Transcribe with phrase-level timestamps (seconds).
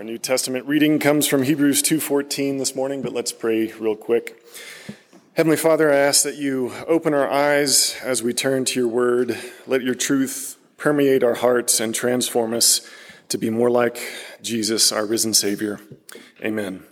[0.00, 4.42] Our New Testament reading comes from Hebrews 2:14 this morning, but let's pray real quick.
[5.34, 9.36] Heavenly Father, I ask that you open our eyes as we turn to your word.
[9.66, 12.80] Let your truth permeate our hearts and transform us
[13.28, 14.00] to be more like
[14.40, 15.80] Jesus, our risen Savior.
[16.42, 16.84] Amen.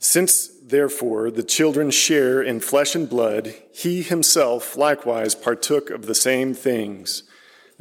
[0.00, 6.14] Since, therefore, the children share in flesh and blood, he himself likewise partook of the
[6.16, 7.22] same things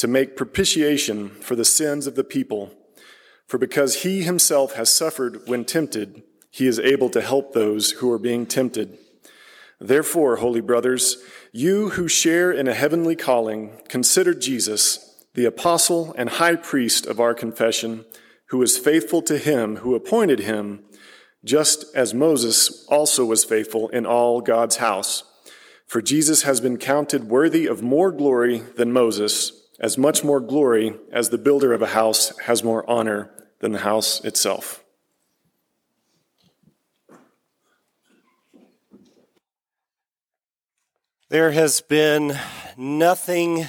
[0.00, 2.72] to make propitiation for the sins of the people.
[3.46, 8.10] For because he himself has suffered when tempted, he is able to help those who
[8.10, 8.96] are being tempted.
[9.78, 11.18] Therefore, holy brothers,
[11.52, 17.20] you who share in a heavenly calling, consider Jesus, the apostle and high priest of
[17.20, 18.06] our confession,
[18.46, 20.82] who is faithful to him who appointed him,
[21.44, 25.24] just as Moses also was faithful in all God's house.
[25.86, 30.94] For Jesus has been counted worthy of more glory than Moses as much more glory
[31.10, 33.30] as the builder of a house has more honor
[33.60, 34.84] than the house itself.
[41.30, 42.36] There has been
[42.76, 43.66] nothing,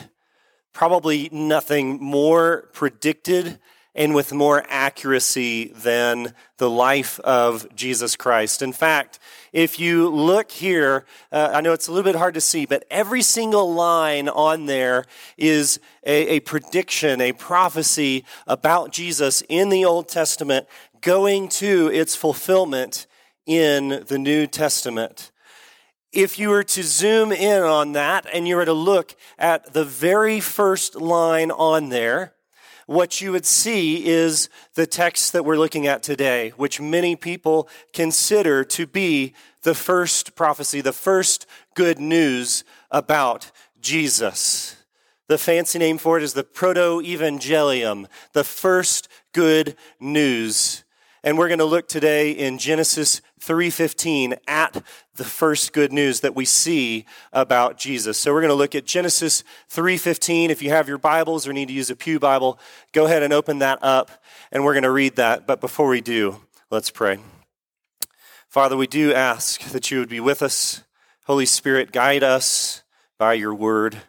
[0.74, 3.60] probably nothing more predicted
[3.94, 8.62] and with more accuracy than the life of Jesus Christ.
[8.62, 9.19] In fact,
[9.52, 12.85] if you look here, uh, I know it's a little bit hard to see, but
[12.90, 15.05] every single line on there
[15.38, 20.67] is a, a prediction, a prophecy about Jesus in the Old Testament
[21.02, 23.08] going to its fulfillment
[23.46, 25.32] in the New Testament.
[26.14, 29.85] If you were to zoom in on that and you were to look at the
[29.85, 32.34] very first line on there,
[32.91, 37.70] what you would see is the text that we're looking at today, which many people
[37.93, 39.34] consider to be
[39.64, 43.49] the first prophecy, the first good news about
[43.79, 44.76] Jesus.
[45.29, 50.84] The fancy name for it is the Proto Evangelium, the first good news.
[51.23, 54.84] And we're going to look today in Genesis 3:15 at
[55.16, 58.18] the first good news that we see about Jesus.
[58.18, 60.50] So we're going to look at Genesis 3:15.
[60.50, 62.58] If you have your Bibles or need to use a Pew Bible,
[62.91, 64.09] go ahead and open that up
[64.52, 65.46] and we're going to read that.
[65.46, 66.41] But before we do,
[66.72, 67.20] let's pray.
[68.50, 70.84] Father, we do ask that you would be with us.
[71.26, 72.82] Holy Spirit, guide us
[73.20, 74.02] by your word.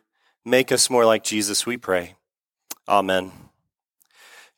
[0.44, 2.14] Make us more like Jesus, we pray.
[2.88, 3.41] Amen.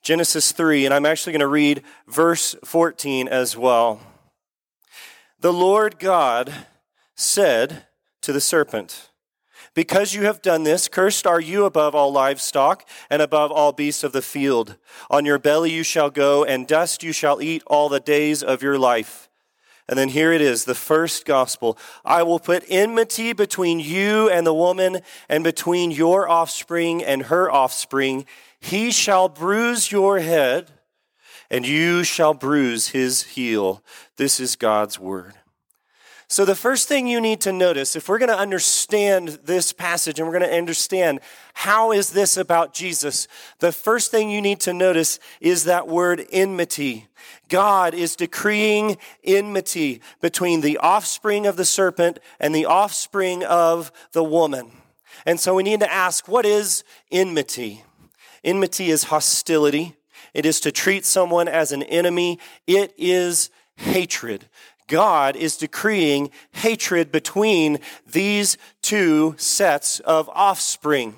[0.04, 4.00] Genesis 3, and I'm actually going to read verse 14 as well.
[5.40, 6.52] The Lord God
[7.14, 7.86] said
[8.20, 9.08] to the serpent,
[9.72, 14.04] Because you have done this, cursed are you above all livestock and above all beasts
[14.04, 14.76] of the field.
[15.08, 18.62] On your belly you shall go, and dust you shall eat all the days of
[18.62, 19.30] your life.
[19.88, 21.76] And then here it is, the first gospel.
[22.04, 27.50] I will put enmity between you and the woman, and between your offspring and her
[27.50, 28.24] offspring.
[28.58, 30.70] He shall bruise your head,
[31.50, 33.82] and you shall bruise his heel.
[34.16, 35.34] This is God's word.
[36.26, 40.18] So, the first thing you need to notice, if we're going to understand this passage
[40.18, 41.20] and we're going to understand
[41.52, 43.28] how is this about Jesus,
[43.58, 47.08] the first thing you need to notice is that word enmity.
[47.48, 54.24] God is decreeing enmity between the offspring of the serpent and the offspring of the
[54.24, 54.72] woman.
[55.26, 57.84] And so we need to ask, what is enmity?
[58.42, 59.96] Enmity is hostility.
[60.32, 62.38] It is to treat someone as an enemy.
[62.66, 64.48] It is hatred.
[64.86, 71.14] God is decreeing hatred between these two sets of offspring.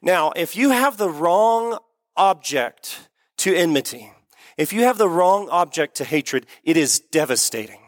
[0.00, 1.78] Now, if you have the wrong
[2.16, 3.08] object
[3.38, 4.12] to enmity,
[4.56, 7.80] if you have the wrong object to hatred, it is devastating.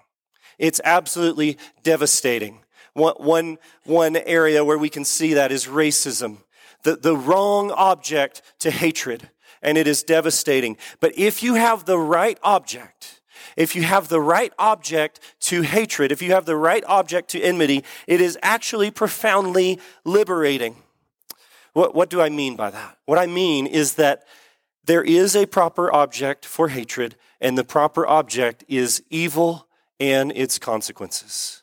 [0.59, 2.61] It's absolutely devastating.
[2.93, 6.39] One, one, one area where we can see that is racism
[6.83, 9.31] the, the wrong object to hatred,
[9.63, 10.77] and it is devastating.
[11.01, 13.20] But if you have the right object,
[13.57, 17.41] if you have the right object to hatred, if you have the right object to
[17.41, 20.77] enmity, it is actually profoundly liberating.
[21.73, 22.99] What, what do I mean by that?
[23.07, 24.25] What I mean is that
[24.85, 29.69] there is a proper object for hatred, and the proper object is evil
[30.01, 31.63] and its consequences.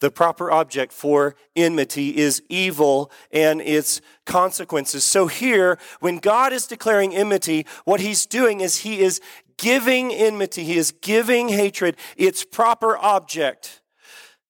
[0.00, 5.04] The proper object for enmity is evil and its consequences.
[5.04, 9.20] So here, when God is declaring enmity, what he's doing is he is
[9.58, 10.64] giving enmity.
[10.64, 13.80] He is giving hatred its proper object.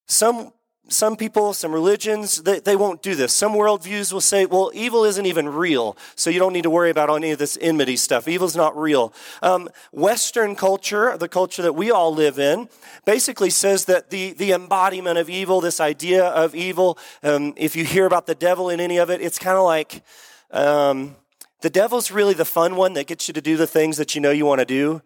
[0.06, 0.52] Some
[0.88, 3.32] some people, some religions, they, they won't do this.
[3.32, 6.90] Some worldviews will say, well, evil isn't even real, so you don't need to worry
[6.90, 8.28] about any of this enmity stuff.
[8.28, 9.12] Evil's not real.
[9.42, 12.68] Um, Western culture, the culture that we all live in,
[13.04, 17.84] basically says that the, the embodiment of evil, this idea of evil, um, if you
[17.84, 20.04] hear about the devil in any of it, it's kind of like
[20.52, 21.16] um,
[21.60, 24.20] the devil's really the fun one that gets you to do the things that you
[24.20, 25.02] know you want to do,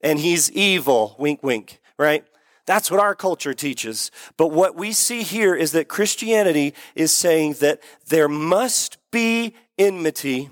[0.00, 2.24] and he's evil, wink, wink, right?
[2.66, 4.10] That's what our culture teaches.
[4.36, 10.50] But what we see here is that Christianity is saying that there must be enmity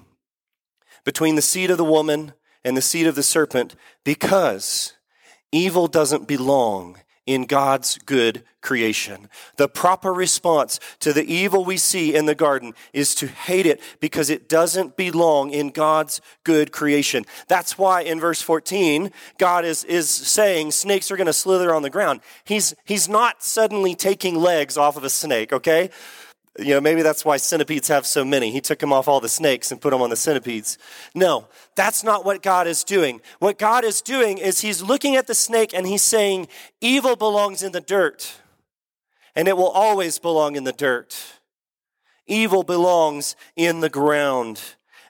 [1.05, 2.33] between the seed of the woman
[2.65, 4.95] and the seed of the serpent because
[5.53, 9.28] evil doesn't belong in God's good creation.
[9.56, 13.82] The proper response to the evil we see in the garden is to hate it
[14.00, 17.26] because it doesn't belong in God's good creation.
[17.46, 21.82] That's why in verse 14, God is, is saying snakes are going to slither on
[21.82, 22.20] the ground.
[22.44, 25.90] He's, he's not suddenly taking legs off of a snake, okay?
[26.59, 28.50] You know, maybe that's why centipedes have so many.
[28.50, 30.77] He took them off all the snakes and put them on the centipedes.
[31.15, 31.47] No,
[31.77, 33.21] that's not what God is doing.
[33.38, 36.49] What God is doing is he's looking at the snake and he's saying,
[36.81, 38.41] evil belongs in the dirt,
[39.37, 41.17] and it will always belong in the dirt.
[42.27, 44.61] Evil belongs in the ground.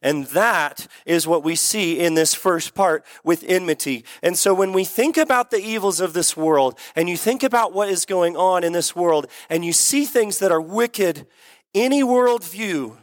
[0.03, 4.05] And that is what we see in this first part with enmity.
[4.23, 7.73] And so when we think about the evils of this world and you think about
[7.73, 11.27] what is going on in this world and you see things that are wicked,
[11.75, 12.97] any worldview,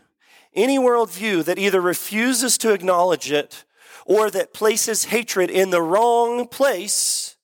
[0.54, 3.66] any worldview that either refuses to acknowledge it
[4.06, 7.36] or that places hatred in the wrong place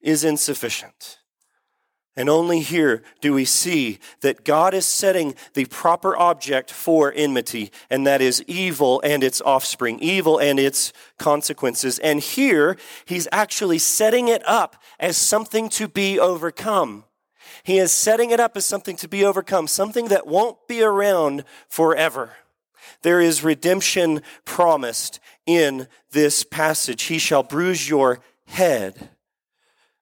[0.00, 1.18] is insufficient.
[2.18, 7.70] And only here do we see that God is setting the proper object for enmity,
[7.90, 12.00] and that is evil and its offspring, evil and its consequences.
[12.00, 17.04] And here, he's actually setting it up as something to be overcome.
[17.62, 21.44] He is setting it up as something to be overcome, something that won't be around
[21.68, 22.32] forever.
[23.02, 27.04] There is redemption promised in this passage.
[27.04, 29.10] He shall bruise your head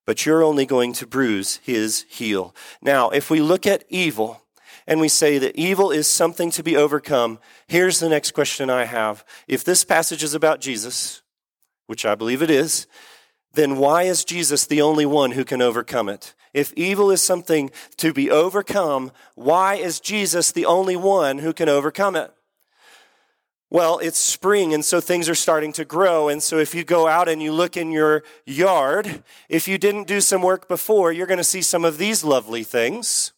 [0.06, 2.54] but you're only going to bruise his heel.
[2.80, 4.42] Now, if we look at evil
[4.86, 8.84] and we say that evil is something to be overcome, here's the next question I
[8.84, 9.24] have.
[9.48, 11.22] If this passage is about Jesus,
[11.86, 12.86] which I believe it is,
[13.52, 16.34] then why is Jesus the only one who can overcome it?
[16.54, 21.68] If evil is something to be overcome, why is Jesus the only one who can
[21.68, 22.32] overcome it?
[23.68, 26.28] Well, it's spring, and so things are starting to grow.
[26.28, 30.06] And so, if you go out and you look in your yard, if you didn't
[30.06, 33.32] do some work before, you're going to see some of these lovely things.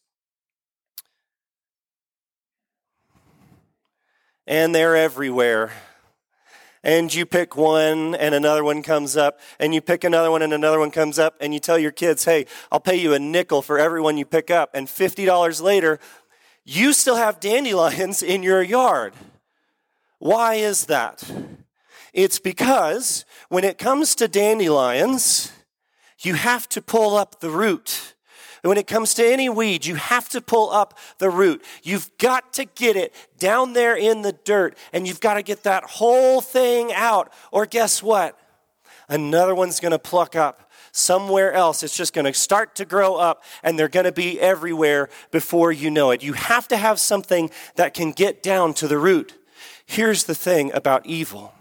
[4.47, 5.73] And they're everywhere.
[6.85, 10.53] And you pick one, and another one comes up, and you pick another one, and
[10.53, 13.63] another one comes up, and you tell your kids, hey, I'll pay you a nickel
[13.63, 14.71] for every one you pick up.
[14.75, 15.99] And $50 later,
[16.65, 19.15] you still have dandelions in your yard.
[20.19, 21.31] Why is that?
[22.13, 25.53] It's because when it comes to dandelions,
[26.21, 28.15] you have to pull up the root.
[28.63, 31.65] when it comes to any weed, you have to pull up the root.
[31.85, 35.63] You've got to get it down there in the dirt, and you've got to get
[35.63, 37.33] that whole thing out.
[37.53, 38.37] Or guess what?
[39.09, 41.85] Another one's going to pluck up somewhere else.
[41.85, 45.71] It's just going to start to grow up, and they're going to be everywhere before
[45.71, 46.23] you know it.
[46.23, 49.38] You have to have something that can get down to the root.
[49.89, 51.55] Here's the thing about evil.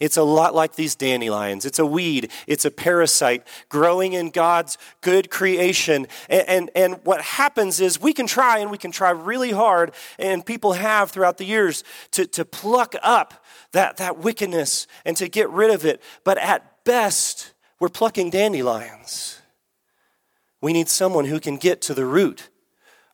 [0.00, 1.64] It's a lot like these dandelions.
[1.64, 2.32] It's a weed.
[2.48, 6.08] It's a parasite growing in God's good creation.
[6.28, 9.92] And, and, and, what happens is we can try and we can try really hard,
[10.18, 15.28] and people have throughout the years to, to pluck up that, that wickedness and to
[15.28, 16.02] get rid of it.
[16.24, 19.40] But at best, we're plucking dandelions.
[20.60, 22.50] We need someone who can get to the root,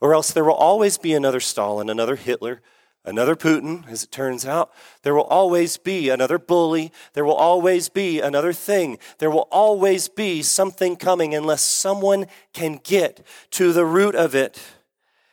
[0.01, 2.63] or else there will always be another Stalin, another Hitler,
[3.05, 4.71] another Putin, as it turns out.
[5.03, 6.93] There will always be another bully.
[7.15, 8.99] There will always be another thing.
[9.19, 14.61] There will always be something coming unless someone can get to the root of it.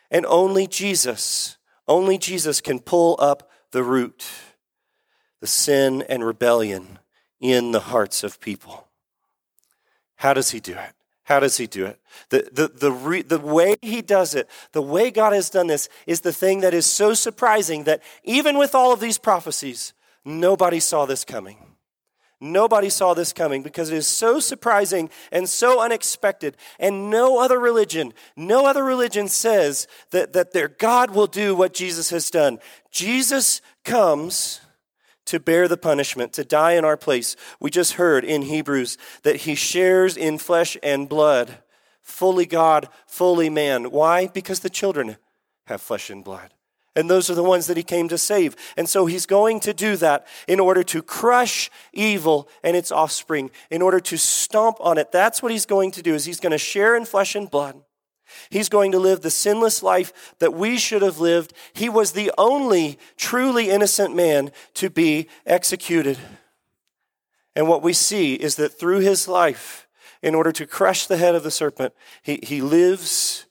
[0.10, 1.58] And only Jesus,
[1.88, 4.26] only Jesus can pull up the root,
[5.42, 7.00] the sin and rebellion
[7.40, 8.88] in the hearts of people.
[10.16, 10.94] How does he do it?
[11.26, 12.00] How does he do it?
[12.30, 15.90] The, the, the, re, the way he does it, the way God has done this,
[16.06, 20.80] is the thing that is so surprising that even with all of these prophecies, nobody
[20.80, 21.58] saw this coming.
[22.40, 26.58] Nobody saw this coming because it is so surprising and so unexpected.
[26.80, 31.74] And no other religion, no other religion says that, that their God will do what
[31.74, 32.60] Jesus has done.
[32.92, 34.62] Jesus comes
[35.26, 37.36] to bear the punishment, to die in our place.
[37.60, 41.58] We just heard in Hebrews that he shares in flesh and blood,
[42.02, 43.92] fully God, fully man.
[43.92, 44.28] Why?
[44.28, 45.18] Because the children
[45.68, 46.52] have flesh and blood.
[46.96, 48.56] And those are the ones that he came to save.
[48.78, 53.52] And so he's going to do that in order to crush evil and its offspring,
[53.70, 55.12] in order to stomp on it.
[55.12, 57.82] That's what he's going to do is he's going to share in flesh and blood.
[58.50, 61.54] He's going to live the sinless life that we should have lived.
[61.74, 66.18] He was the only truly innocent man to be executed.
[67.56, 69.88] And what we see is that through his life,
[70.22, 73.46] in order to crush the head of the serpent, he, he lives,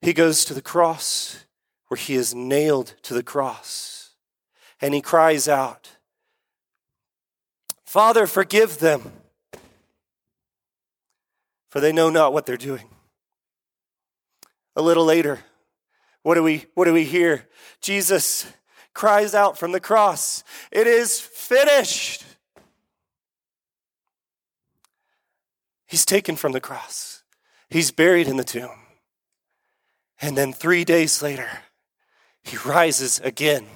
[0.00, 1.44] he goes to the cross,
[1.88, 4.10] where he is nailed to the cross.
[4.80, 5.90] And he cries out,
[7.84, 9.12] Father, forgive them,
[11.70, 12.88] for they know not what they're doing.
[14.74, 15.40] A little later,
[16.22, 17.46] what do we, what do we hear?
[17.80, 18.46] Jesus
[18.94, 22.24] cries out from the cross, It is finished.
[25.86, 27.22] He's taken from the cross,
[27.68, 28.70] he's buried in the tomb.
[30.20, 31.48] And then three days later,
[32.44, 33.66] he rises again,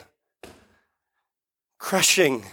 [1.79, 2.45] crushing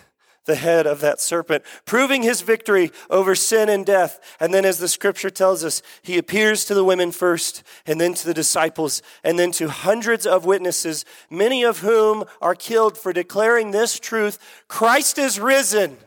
[0.46, 4.20] the head of that serpent, proving his victory over sin and death.
[4.40, 8.14] And then, as the scripture tells us, he appears to the women first, and then
[8.16, 13.14] to the disciples, and then to hundreds of witnesses, many of whom are killed for
[13.14, 15.98] declaring this truth Christ is risen,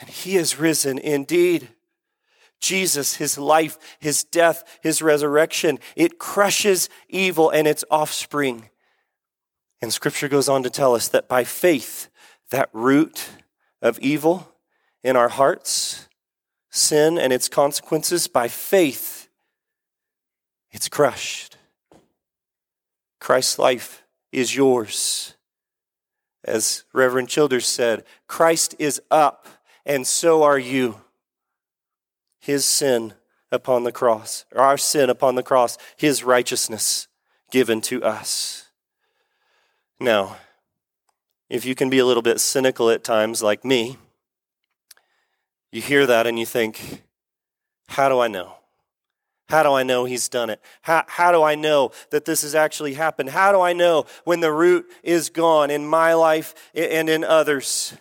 [0.00, 1.68] and he is risen indeed.
[2.58, 8.70] Jesus, his life, his death, his resurrection, it crushes evil and its offspring.
[9.82, 12.08] And scripture goes on to tell us that by faith,
[12.50, 13.28] that root
[13.86, 14.52] of evil
[15.02, 16.08] in our hearts,
[16.70, 19.28] sin and its consequences, by faith,
[20.70, 21.56] it's crushed.
[23.20, 25.34] Christ's life is yours.
[26.44, 29.46] As Reverend Childers said, Christ is up,
[29.84, 31.00] and so are you.
[32.38, 33.14] His sin
[33.50, 37.08] upon the cross, our sin upon the cross, His righteousness
[37.50, 38.70] given to us.
[39.98, 40.36] Now,
[41.48, 43.98] if you can be a little bit cynical at times, like me,
[45.72, 47.02] you hear that and you think,
[47.88, 48.54] how do I know?
[49.48, 50.60] How do I know he's done it?
[50.82, 53.30] How, how do I know that this has actually happened?
[53.30, 57.94] How do I know when the root is gone in my life and in others?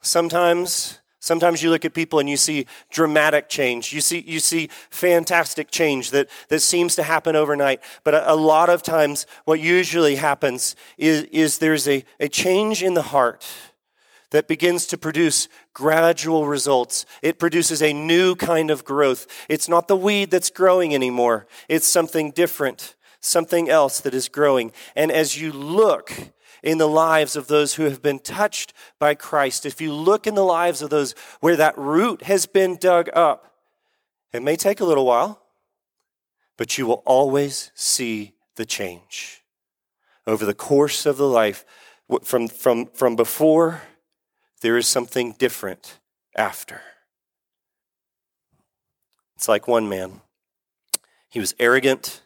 [0.00, 3.94] Sometimes Sometimes you look at people and you see dramatic change.
[3.94, 7.80] You see, you see fantastic change that, that seems to happen overnight.
[8.04, 12.82] But a, a lot of times, what usually happens is, is there's a, a change
[12.82, 13.42] in the heart
[14.32, 17.06] that begins to produce gradual results.
[17.22, 19.26] It produces a new kind of growth.
[19.48, 24.72] It's not the weed that's growing anymore, it's something different, something else that is growing.
[24.94, 26.12] And as you look,
[26.64, 30.34] in the lives of those who have been touched by Christ, if you look in
[30.34, 33.52] the lives of those where that root has been dug up,
[34.32, 35.42] it may take a little while,
[36.56, 39.42] but you will always see the change
[40.26, 41.66] over the course of the life.
[42.22, 43.82] From, from, from before,
[44.62, 45.98] there is something different
[46.34, 46.80] after.
[49.36, 50.22] It's like one man.
[51.28, 52.22] He was arrogant,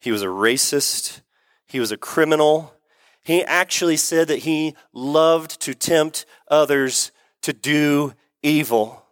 [0.00, 1.22] he was a racist,
[1.66, 2.74] he was a criminal,
[3.22, 7.12] he actually said that he loved to tempt others
[7.42, 9.04] to do evil.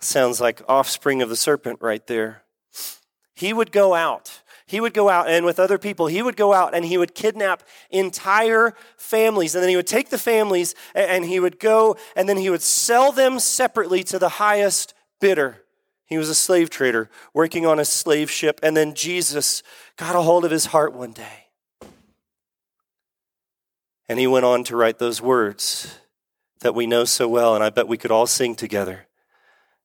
[0.00, 2.42] Sounds like offspring of the serpent right there.
[3.34, 4.42] He would go out.
[4.66, 7.14] He would go out and with other people, he would go out and he would
[7.14, 9.54] kidnap entire families.
[9.54, 12.60] And then he would take the families and he would go and then he would
[12.60, 15.64] sell them separately to the highest bidder.
[16.04, 18.60] He was a slave trader working on a slave ship.
[18.62, 19.62] And then Jesus
[19.96, 21.47] got a hold of his heart one day
[24.08, 25.98] and he went on to write those words
[26.60, 29.06] that we know so well, and I bet we could all sing together.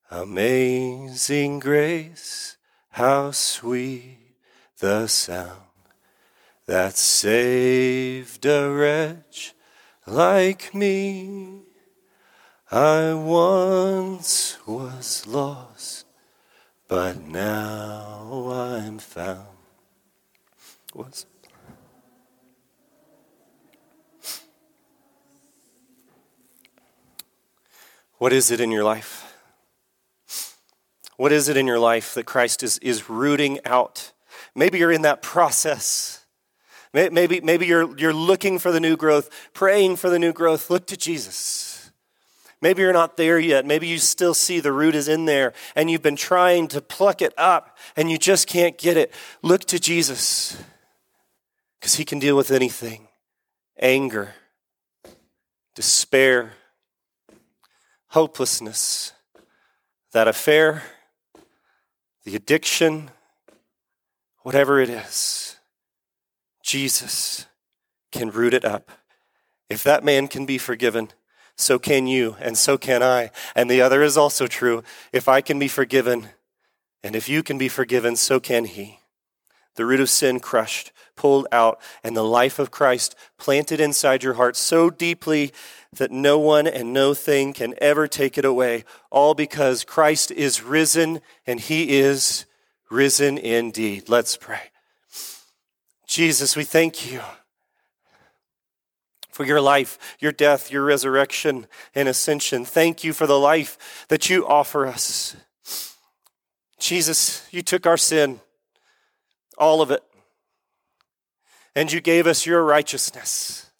[0.09, 2.57] Amazing grace,
[2.91, 4.19] how sweet
[4.79, 5.59] the sound
[6.65, 9.53] that saved a wretch
[10.05, 11.61] like me.
[12.71, 16.05] I once was lost,
[16.87, 19.47] but now I'm found.
[20.93, 21.25] Was
[28.23, 29.35] What is it in your life?
[31.17, 34.13] What is it in your life that Christ is, is rooting out?
[34.55, 36.25] Maybe you're in that process.
[36.93, 40.69] Maybe, maybe you're, you're looking for the new growth, praying for the new growth.
[40.69, 41.91] Look to Jesus.
[42.61, 43.65] Maybe you're not there yet.
[43.65, 47.21] Maybe you still see the root is in there and you've been trying to pluck
[47.21, 49.13] it up and you just can't get it.
[49.41, 50.55] Look to Jesus
[51.77, 53.09] because he can deal with anything
[53.77, 54.33] anger,
[55.75, 56.53] despair,
[58.13, 59.11] hopelessness,
[60.11, 60.83] that affair,
[62.25, 63.09] the addiction,
[64.43, 65.57] whatever it is,
[66.61, 67.47] Jesus
[68.11, 68.91] can root it up.
[69.67, 71.09] If that man can be forgiven,
[71.57, 73.31] so can you, and so can I.
[73.55, 74.83] And the other is also true.
[75.11, 76.27] If I can be forgiven,
[77.03, 78.99] and if you can be forgiven, so can he.
[79.73, 84.35] The root of sin crushed, pulled out, and the life of Christ planted inside your
[84.35, 85.51] heart so deeply
[85.97, 90.63] that no one and no thing can ever take it away, all because Christ is
[90.63, 92.45] risen and he is
[92.89, 94.09] risen indeed.
[94.09, 94.71] Let's pray.
[96.07, 97.21] Jesus, we thank you
[99.31, 102.65] for your life, your death, your resurrection, and ascension.
[102.65, 105.35] Thank you for the life that you offer us.
[106.79, 108.41] Jesus, you took our sin,
[109.57, 110.03] all of it,
[111.75, 113.71] and you gave us your righteousness,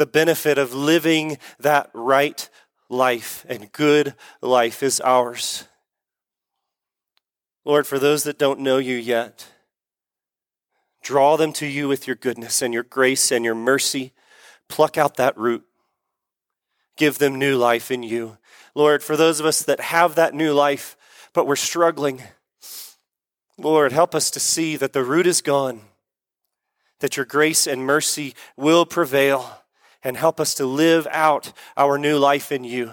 [0.00, 2.48] the benefit of living that right
[2.88, 5.68] life and good life is ours.
[7.66, 9.46] Lord, for those that don't know you yet,
[11.02, 14.14] draw them to you with your goodness and your grace and your mercy
[14.68, 15.64] pluck out that root.
[16.96, 18.38] Give them new life in you.
[18.74, 20.96] Lord, for those of us that have that new life,
[21.34, 22.22] but we're struggling,
[23.58, 25.82] Lord, help us to see that the root is gone,
[27.00, 29.59] that your grace and mercy will prevail,
[30.02, 32.92] and help us to live out our new life in you.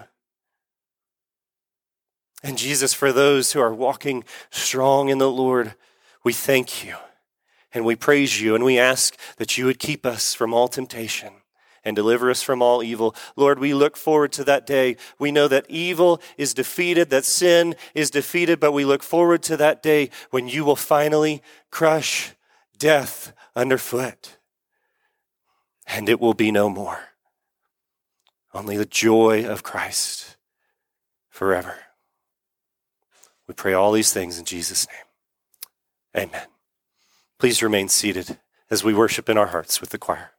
[2.42, 5.74] And Jesus, for those who are walking strong in the Lord,
[6.22, 6.96] we thank you
[7.72, 11.32] and we praise you and we ask that you would keep us from all temptation
[11.84, 13.14] and deliver us from all evil.
[13.36, 14.96] Lord, we look forward to that day.
[15.18, 19.56] We know that evil is defeated, that sin is defeated, but we look forward to
[19.56, 22.34] that day when you will finally crush
[22.78, 24.37] death underfoot.
[25.88, 27.00] And it will be no more.
[28.54, 30.36] Only the joy of Christ
[31.28, 31.76] forever.
[33.46, 36.28] We pray all these things in Jesus' name.
[36.28, 36.46] Amen.
[37.38, 38.38] Please remain seated
[38.70, 40.32] as we worship in our hearts with the choir.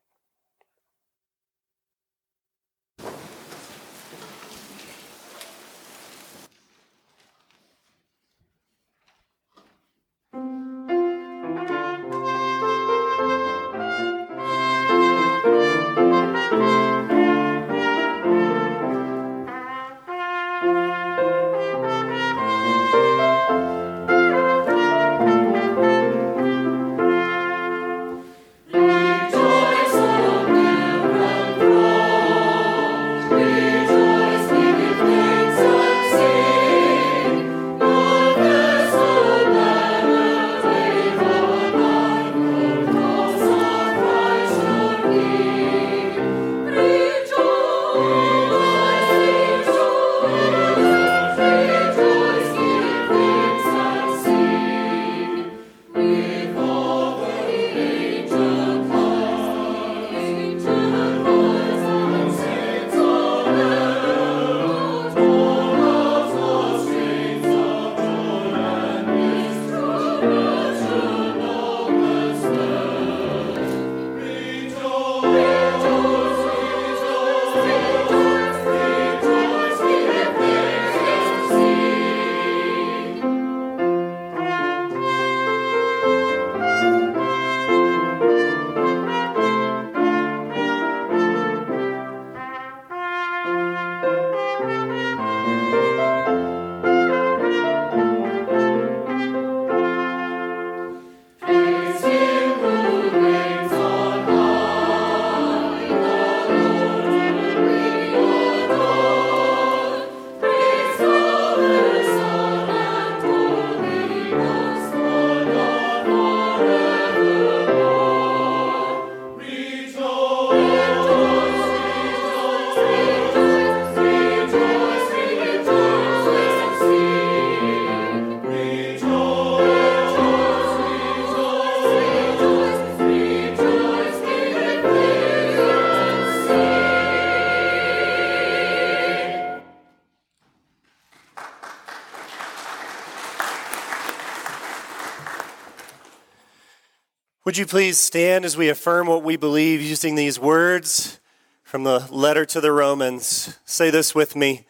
[147.49, 151.19] Would you please stand as we affirm what we believe using these words
[151.63, 153.57] from the letter to the Romans?
[153.65, 154.67] Say this with me.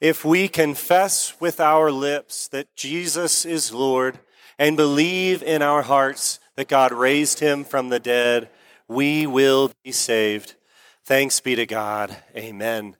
[0.00, 4.18] If we confess with our lips that Jesus is Lord
[4.58, 8.48] and believe in our hearts that God raised him from the dead,
[8.88, 10.56] we will be saved.
[11.04, 12.16] Thanks be to God.
[12.34, 12.96] Amen.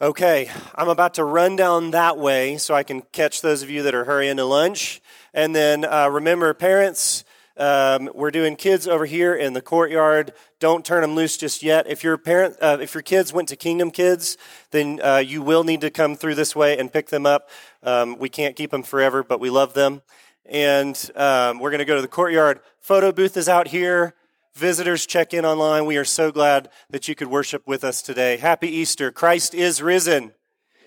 [0.00, 3.82] Okay, I'm about to run down that way so I can catch those of you
[3.82, 5.02] that are hurrying to lunch.
[5.34, 7.24] And then uh, remember, parents,
[7.60, 10.32] um, we're doing kids over here in the courtyard.
[10.58, 11.86] Don't turn them loose just yet.
[11.86, 14.38] If your parent, uh, if your kids went to Kingdom Kids,
[14.70, 17.50] then uh, you will need to come through this way and pick them up.
[17.82, 20.00] Um, we can't keep them forever, but we love them.
[20.46, 22.60] And um, we're going to go to the courtyard.
[22.80, 24.14] Photo booth is out here.
[24.54, 25.84] Visitors check in online.
[25.84, 28.38] We are so glad that you could worship with us today.
[28.38, 29.12] Happy Easter.
[29.12, 30.32] Christ is risen.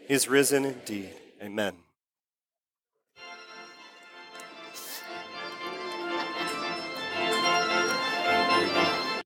[0.07, 1.11] He is risen indeed.
[1.41, 1.82] Amen.